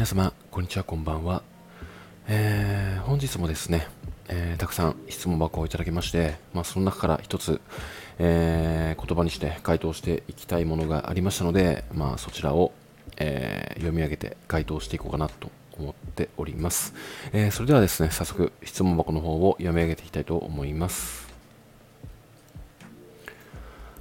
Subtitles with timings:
[0.00, 1.42] 皆様こんにちはこんばんは、
[2.26, 3.86] えー、本日もですね、
[4.30, 7.60] えー、たくさん質問箱をいただきまして、まあ、その中から一つ、
[8.18, 12.72] えー、言葉にして回答していきたいものがありましたので、まあ、そちらを、
[13.18, 16.94] え読み上げて回答していこうかなと思っております、
[17.34, 21.28] えそれではですね早速質問箱の方を読み上げていきたいと思います。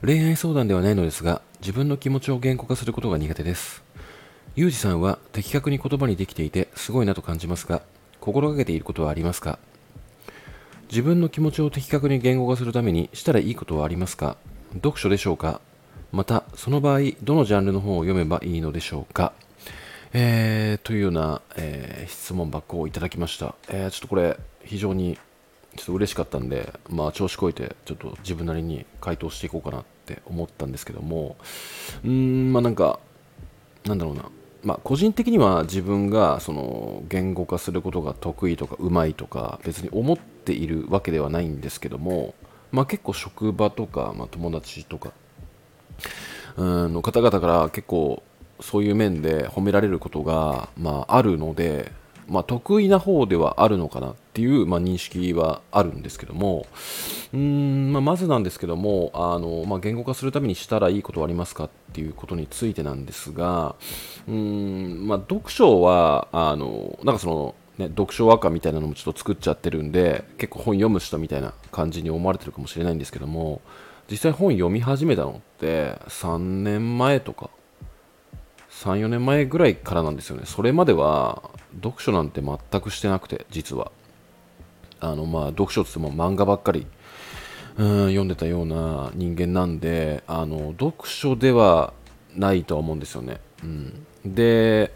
[0.00, 3.81] 恋愛相談ではないのですが自分の気持ちを言語化することが苦手です。
[4.54, 7.80] ユージさんは的確に言葉にできていてすごいなと感じますが
[8.20, 9.58] 心がけていることはありますか？
[10.90, 14.36] 自分の気持ちを的確に言語化するためにしたらいいことはありますか？
[14.74, 15.62] 読書でしょうか？
[16.12, 19.32] またその場合どのジャンルの本を読めばいいのでしょうか？
[20.12, 25.18] えー、というような、えー、質問箱をいただきました、えー、ちょっとこれ非常に
[25.76, 31.36] ちょっと嬉しかったんで、まあ、調子こいてちょっと自分なりに回答していこうかなって思ったんですけども
[32.04, 33.00] うーんまあなんか
[33.86, 34.30] なんだろうな。
[34.62, 42.34] まあ、個人的には自分がその言語化することが得意とかうまいとか別に思っているわけではないんですけども、
[42.70, 45.12] まあ、結構職場とか、まあ、友達とか
[46.56, 48.22] うんの方々から結構
[48.60, 51.90] そういう面で褒められることが、まあ、あるので
[52.28, 56.64] まあ、得意な方ではあるのかなっていう、まあ、認識はあるんですけども
[57.34, 63.74] うん、まあ、まずなんですけどもあの、まあ、言語化するためにしたらいいことはありますかっていうことについてなんですが
[64.26, 73.62] うん、まあ、読書はあのなんかそのね、読書和歌みたいなのもちょっと作っちゃってるんで結構本読む人みたいな感じに思われてるかもしれないんですけども
[74.10, 77.48] 実際本読み始めたのって3年前とか
[78.82, 80.42] 34年前ぐらいからなんですよね。
[80.44, 81.50] それまでは
[81.82, 83.92] 読書なんて全くしてなくて実は。
[85.02, 86.86] あのまあ読書って言っても漫画ばっかり
[87.76, 91.92] うん読んでたような人間なんであの読書では
[92.36, 94.92] ないとは思うんですよね、うん、で、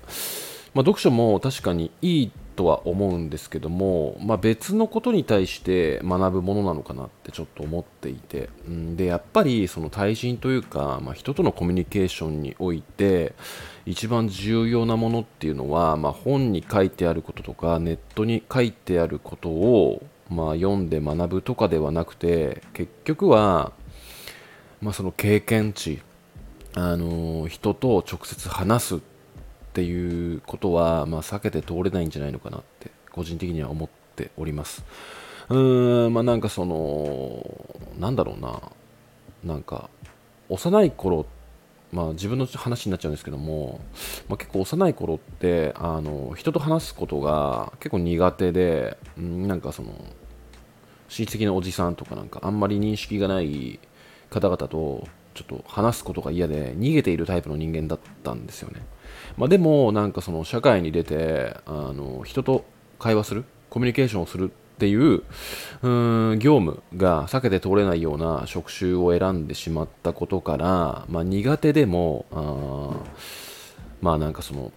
[0.75, 13.35] まあ、読書も確かにいいとは思うんですけども、まあ、別のことに対して学ぶものなのかなってちょっと思っていて、うん、でやっぱりその対人というか、まあ、人とのコミュニケーションにおいて
[13.85, 23.73] 一番重要なものっていうのは、まあ、本に書いてあることとかネットに書いてあることを、まあ、読んで学ぶとかではなくて結局は、
[24.81, 26.01] まあ、その経験値
[26.75, 29.16] あの人と直接話すって
[29.77, 34.83] ていうことは、まあ、避けて通れないんじゃないのかなって個人的には思っております。
[35.51, 37.45] うーんまあなんかその
[37.99, 38.63] なんだろうな
[39.45, 39.91] なんか
[40.49, 41.27] 幼い頃
[41.93, 43.81] まあ自分の話になっちゃうんですけども、
[44.31, 49.93] まあ、結構幼い頃ってあの人と話すことが結構苦手で、うん、なんかその
[51.11, 53.79] 親戚のおじさんとかなんかあんまり認識がない
[54.31, 58.81] 方々とちょっと話すことが嫌で逃げているタイプの人間だったんですよね。
[59.37, 62.65] まあ、でもなんかその社会に出てあの人と
[62.99, 63.45] 会話する？
[63.69, 65.23] コミュニケーションをするっていう
[65.83, 65.89] う
[66.35, 72.93] ん業務が避けて通れないような職種を選んでしまったことから、まあ、苦手でもあ
[74.01, 74.73] まあなんかその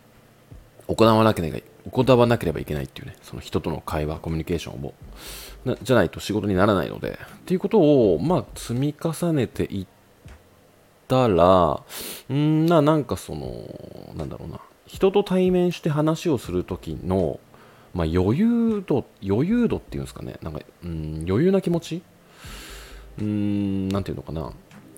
[0.87, 1.59] 行わなければ
[1.91, 4.93] 行わなければいけないっていうねその人との会話コミュニケーションを
[5.83, 9.87] じゃないと仕事にならないのでっていうことをまあ積み重ねていっ
[11.09, 11.83] たら
[12.33, 14.61] んななんかそのなんだろうな。
[14.87, 17.39] 人と対面して話をする時の、
[17.93, 20.37] まあ、余裕度余裕度っていうんですかね。
[20.41, 22.01] なんかうん余裕な気持ち？
[23.19, 24.51] うんなんていうのかな。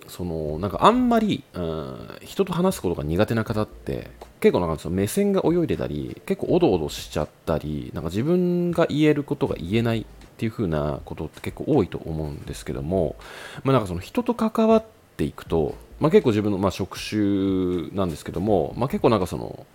[0.07, 4.09] そのなんかあんまり、うん、人と話すことが苦手な方って
[4.41, 10.05] 結構なんかその目線が泳いでたり結構おどおどしちゃったりなんか自分が言えることが言えないっ
[10.35, 13.15] ていう風なことって結構多いと思うんですけども、
[13.63, 14.85] まあ、なんかその人と関わっ
[15.15, 19.65] ていくとまあ、結構自分のまあ職種なんですけども、まあ、結構なんかその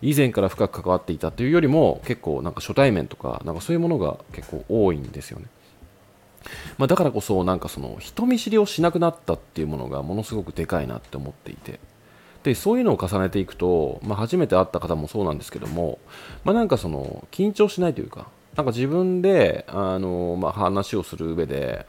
[0.00, 5.46] 以前から深く関わっていたというよりも結構なんか初対面とかなんかそういうものが結構多いんですよね。
[6.78, 11.80] まあ、だからこそなんかその人見知りをしなくなったっていうものがものすごくでかいなって思っていて
[12.42, 15.98] でそういうのを重ねていくと、まあ、初めて会った方もそうなんですけども、
[16.44, 21.86] まあ、なんかその緊張しないというかなんか自分であの、まあ、話をする上で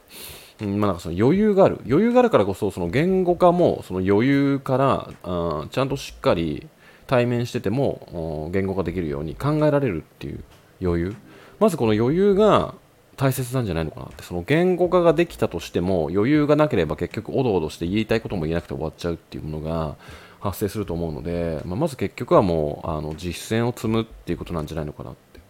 [0.60, 1.80] うんまあ、なんかその余裕がある。
[1.86, 6.66] 余裕があるからこそその言語化もその余裕からあちゃんとしっかり
[7.06, 10.42] 対面してても言語化できるように考えられるっていう
[10.80, 11.16] 余裕。
[11.58, 12.74] まずこの余裕が
[13.16, 14.22] 大切なんじゃないのかなって。
[14.22, 19.96] その言語化ができたとしても余裕がなければ結局おどおどして言いたいことも言えなくて終わっちゃうっていうものが
[20.40, 25.40] 発生すると思うので、まあ、まず結局はもうあの実践を積むっていうことなんじゃないのかなって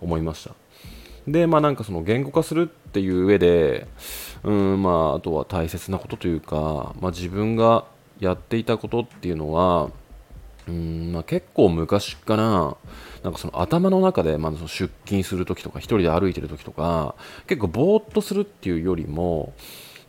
[0.00, 0.54] 思いました。
[1.26, 3.86] でまあなんかその言語化するっていう上で
[4.44, 7.84] うんまあ、あとは大切なことというか、まあ、自分が
[8.20, 9.90] やっていたことっていうのは
[10.68, 12.42] うんまあ、結構昔から
[13.22, 17.14] なんかその頭の中で、まあ、その出勤するときとか一人で歩いてるときとか
[17.46, 19.52] 結構ぼーっとするっていうよりも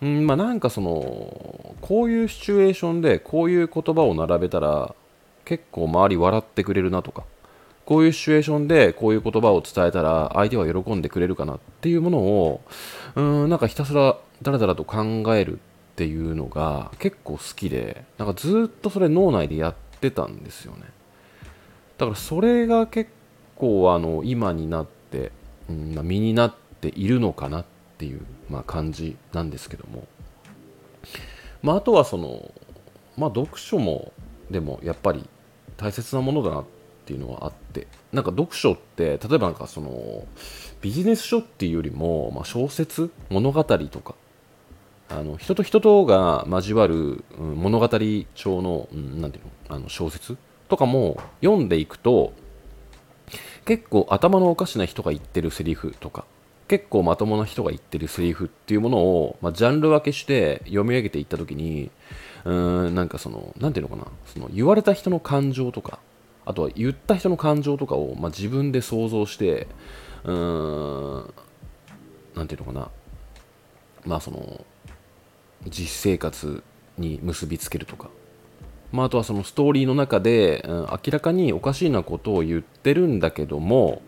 [0.01, 4.93] うんまあ、なんかそのこういうシチュエーションでこういう言葉を並べたら
[5.43, 7.23] 結構周り笑ってくれるなとか
[7.87, 12.61] こういうシチュエーションでこういう言葉を伝えたら相手は喜んでくれるかなっていうものを
[13.15, 15.59] うんなんかひたすらだらだらと考えるっ
[15.95, 20.83] ていうのが結構好きでなんかずっとそれ脳内でやってたんですよね。
[21.97, 23.09] だからそれが結
[23.55, 25.31] 構あの今になって、
[25.69, 27.65] うん、身になっているのかなっ
[27.97, 28.19] ていう、
[28.49, 30.05] まあ、感じなんですけども、
[31.63, 32.51] まあ、あとはその、
[33.17, 34.11] まあ、読書も
[34.51, 35.25] でもやっぱり
[35.77, 36.76] 大切なものだなって
[37.07, 40.27] っていうのはあってなんか読書って例えばなんかその
[40.81, 44.15] ビジネス書っていうよりも、まあ、小説物語とか
[45.07, 47.87] あの人と人とが交わる、うん、物語
[48.35, 50.37] 調の,、うん、なていうのあの小説
[50.67, 52.33] とかも読んでいくと
[53.63, 56.25] 結構頭のおかしな人が言ってるセリフとか
[56.67, 61.89] 結構まともな人が言ってるセリフっていうものを、まあ、ジャンル分けして読み上げていった時に
[62.43, 65.99] うーんなんかそのなんていうのかなその言われた人の感情とか
[66.47, 69.67] あとは言った人の感情とかを、まあ、自分で想像して
[70.23, 71.33] うーん
[72.35, 72.89] なんていうのかな。
[74.05, 74.65] まあその
[75.65, 76.63] 実生活
[76.97, 78.09] に結びつけるとか、
[78.93, 84.01] まあ、あとはそのストーリーの中で、うん、明らかにおかしいなことを言ってるんだけども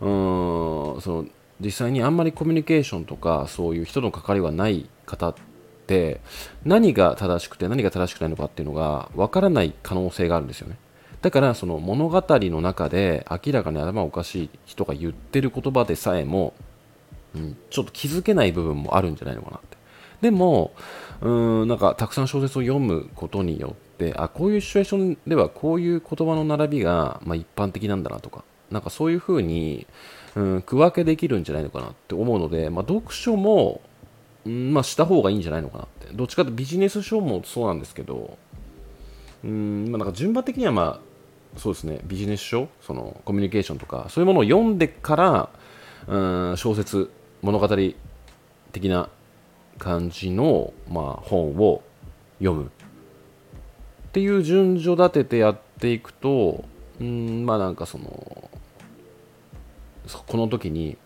[0.00, 1.26] うーんその
[1.60, 5.34] 実際にあんまりコミュニケーションとかそういう人の関わりはない方っ
[5.86, 6.20] て
[6.64, 10.76] 何が正しくて何が正しくないのかっていうのが分からない可能性があるんですよね。
[11.26, 16.54] だからその物語の中で明らかに頭おかしい人が言ってる言葉でさえも、
[17.34, 19.76] うん、ちょっと気づけない部分もあるんじゃないのかなって。
[20.20, 20.70] でも
[21.20, 21.28] う
[21.64, 29.84] んなんかたくさん小説を読むことによってあこういうシチュエーションではこういう言葉の並びが、まあ、一般的なんだなとかなんかそういうふうに
[30.36, 33.80] うん、区分けできるんじゃないのかなって思うので、まあ、読書も、
[34.44, 36.12] うんまあ、した方がいいんじゃないのかなって。
[36.12, 38.36] どっちかというとビジネス書もそうなんですけど
[39.44, 41.05] うんまあ、なんか順番的にはまあ
[41.56, 42.00] そうですね。
[42.04, 45.48] ビジネス書そのコミュニケーションとかそういうものを読んでから
[46.06, 47.10] うん小説
[47.42, 47.68] 物語
[48.72, 49.08] 的な
[49.78, 51.82] 感じの、まあ、本を
[52.38, 52.68] 読むっ
[54.12, 56.64] ていう順序立ててやっていくと
[57.00, 58.50] うんまあなんかその
[60.26, 60.96] この時に、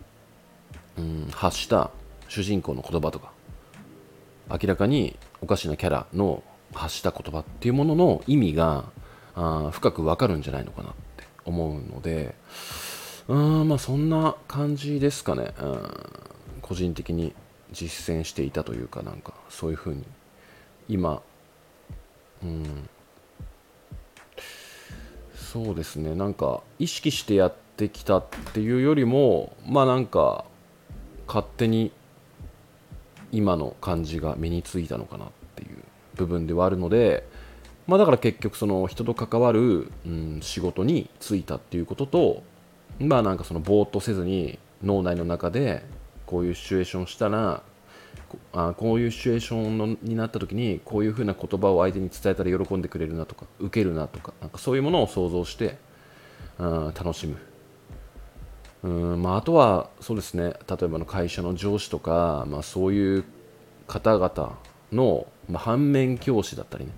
[0.99, 1.91] うん、発した
[2.29, 3.32] 主人公の言葉とか
[4.50, 6.43] 明らかにおかしなキャラの
[6.75, 8.85] 発した言葉っていうものの意味が
[9.69, 12.34] あ深くわかるんじゃないのかなって思うので
[13.28, 15.88] うんまあそんな感じですかね、うん、
[16.62, 17.34] 個人的に
[17.72, 20.04] 実践していたというかなんかそういうふうに
[20.88, 21.22] 今
[22.42, 22.88] うん。
[25.34, 26.14] そうですね。
[26.14, 30.44] なんか意識してやってってきたっていうよりもまあなんか
[31.26, 31.92] 勝手に
[33.32, 35.78] 今の感じが身についたのかなっていう
[36.16, 37.26] 部分ではあるので
[37.90, 42.44] まあだから結局その人と関わる、うん、仕事に就いたっていうことと
[43.00, 45.82] まあなんかそのぼーっとせずに脳内の中で
[46.25, 47.64] こういうシチュエーションしたら
[48.52, 55.76] あこういうシチュエーションのになった時にこういうふうな言葉を相手に伝えたら喜んでくれるなとか受けるなとかなんかそういうものを想像して、
[56.61, 57.38] うん、楽しむ。
[58.85, 63.25] うんまあ、あとはそうですね例えばの会社の上司とか、まあ、そういう
[63.88, 64.59] 方々
[64.92, 66.92] の、まあ、反面教師だったりね。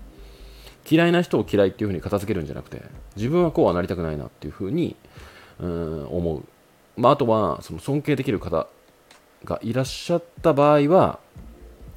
[0.89, 2.81] 嫌いな人を嫌いっていうふうに片付けるんじゃなくて
[3.15, 4.95] 自分はこうはなりたくないなっていうふうに
[5.59, 6.43] うん思う、
[6.97, 8.67] まあ、あとはその尊敬できる方
[9.45, 11.19] がいらっしゃった場合は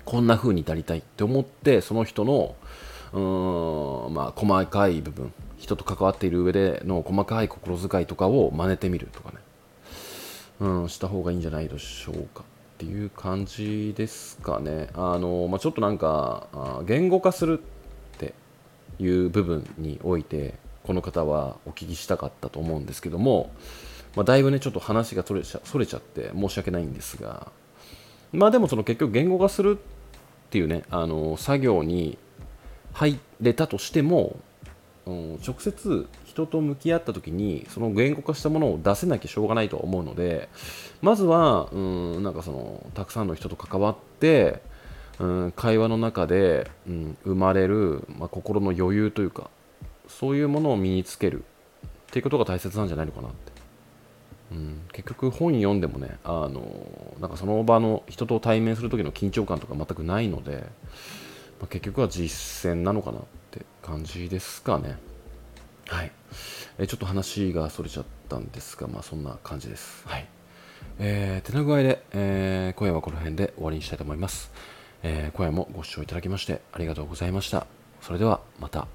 [0.04, 2.54] こんな風になりたいって思ってその人の
[3.12, 9.38] うん、まあ、細かい部分人と関わっている上での細かい心遣いとかを真似てみるとかね
[10.60, 14.88] うん、した方がいいんじゃないでしょうかっていう感じですかね。
[14.94, 16.46] あのまあ、ちょっとなんか
[16.86, 17.62] 言語化する
[18.98, 23.50] いう部分においてこの方はお聞きしたかったと思うんですけども、
[24.14, 27.50] まあ、だいぶねちょっと話がそれちゃそれちゃって申し訳ないんですが
[28.32, 32.18] まあでもその結局言語化するっていうねあの作業に
[32.92, 34.36] 入れたとしても、
[35.06, 40.48] うん、直接人と向き合った時にその言語化したものを出せなきゃしょうがないと思うので
[41.02, 44.62] まずはうんなんかそのたくさんの人と関わって
[45.18, 49.50] うん会話の中で、うん、生まれる、まあ、心の余裕というか
[50.08, 51.44] そういうものを身につける。
[52.06, 53.52] っていうことが大切なんじゃないのかなって、
[54.52, 60.58] うん、結局本読んでもねあのなんかその場の人と対面する時の緊張感とか全くないので、
[61.60, 64.96] まあ、結局は実践なのかなって感じですかね。
[65.88, 66.12] はい。
[66.78, 70.02] えちょっと話がそれちゃったんですが、まあ、そんな感じです。
[70.06, 70.26] はい。
[70.98, 74.50] えー、手の具合で、えー今夜はこの辺で終わりにしたいと思います、
[75.08, 77.66] えー今夜もご視聴いただきましてありがとうございました。
[78.00, 78.88] それではまた。